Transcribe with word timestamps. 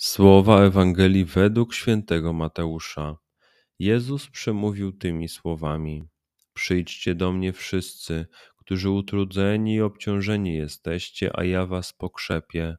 Słowa 0.00 0.64
Ewangelii 0.64 1.24
według 1.24 1.74
świętego 1.74 2.32
Mateusza. 2.32 3.16
Jezus 3.78 4.26
przemówił 4.26 4.92
tymi 4.92 5.28
słowami: 5.28 6.04
Przyjdźcie 6.52 7.14
do 7.14 7.32
mnie 7.32 7.52
wszyscy, 7.52 8.26
którzy 8.56 8.90
utrudzeni 8.90 9.74
i 9.74 9.80
obciążeni 9.80 10.54
jesteście, 10.54 11.38
a 11.38 11.44
ja 11.44 11.66
was 11.66 11.92
pokrzepię. 11.92 12.76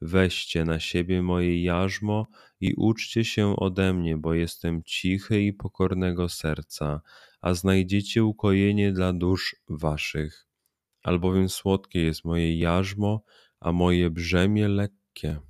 Weźcie 0.00 0.64
na 0.64 0.80
siebie 0.80 1.22
moje 1.22 1.62
jarzmo 1.62 2.26
i 2.60 2.74
uczcie 2.74 3.24
się 3.24 3.56
ode 3.56 3.92
mnie, 3.92 4.16
bo 4.16 4.34
jestem 4.34 4.82
cichy 4.82 5.42
i 5.42 5.52
pokornego 5.52 6.28
serca, 6.28 7.00
a 7.40 7.54
znajdziecie 7.54 8.24
ukojenie 8.24 8.92
dla 8.92 9.12
dusz 9.12 9.56
waszych. 9.68 10.46
Albowiem 11.02 11.48
słodkie 11.48 12.02
jest 12.02 12.24
moje 12.24 12.58
jarzmo, 12.58 13.24
a 13.60 13.72
moje 13.72 14.10
brzemię 14.10 14.68
lekkie. 14.68 15.49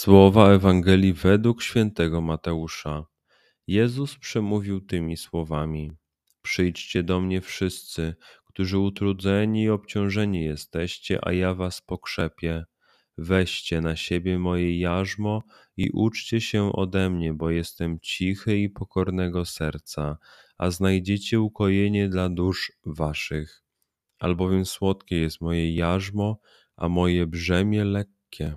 Słowa 0.00 0.50
Ewangelii 0.52 1.12
według 1.12 1.62
świętego 1.62 2.20
Mateusza. 2.20 3.06
Jezus 3.66 4.18
przemówił 4.18 4.80
tymi 4.80 5.16
słowami: 5.16 5.92
Przyjdźcie 6.42 7.02
do 7.02 7.20
mnie 7.20 7.40
wszyscy, 7.40 8.14
którzy 8.44 8.78
utrudzeni 8.78 9.62
i 9.62 9.70
obciążeni 9.70 10.44
jesteście, 10.44 11.18
a 11.22 11.32
ja 11.32 11.54
was 11.54 11.80
pokrzepię. 11.80 12.64
Weźcie 13.18 13.80
na 13.80 13.96
siebie 13.96 14.38
moje 14.38 14.78
jarzmo 14.78 15.42
i 15.76 15.90
uczcie 15.90 16.40
się 16.40 16.72
ode 16.72 17.10
mnie, 17.10 17.34
bo 17.34 17.50
jestem 17.50 18.00
cichy 18.00 18.58
i 18.58 18.70
pokornego 18.70 19.44
serca, 19.44 20.18
a 20.58 20.70
znajdziecie 20.70 21.40
ukojenie 21.40 22.08
dla 22.08 22.28
dusz 22.28 22.72
waszych. 22.86 23.62
Albowiem 24.18 24.66
słodkie 24.66 25.20
jest 25.20 25.40
moje 25.40 25.74
jarzmo, 25.74 26.40
a 26.76 26.88
moje 26.88 27.26
brzemię 27.26 27.84
lekkie. 27.84 28.56